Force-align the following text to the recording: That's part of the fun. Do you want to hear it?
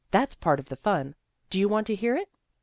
That's 0.09 0.33
part 0.33 0.59
of 0.59 0.69
the 0.69 0.75
fun. 0.75 1.13
Do 1.51 1.59
you 1.59 1.69
want 1.69 1.85
to 1.85 1.95
hear 1.95 2.15
it? 2.15 2.27